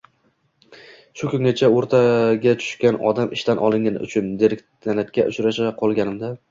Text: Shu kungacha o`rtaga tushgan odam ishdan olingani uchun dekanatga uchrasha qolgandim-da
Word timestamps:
Shu 1.21 1.29
kungacha 1.33 1.69
o`rtaga 1.75 2.55
tushgan 2.63 2.99
odam 3.11 3.37
ishdan 3.39 3.65
olingani 3.69 4.05
uchun 4.09 4.35
dekanatga 4.45 5.33
uchrasha 5.35 5.75
qolgandim-da 5.85 6.39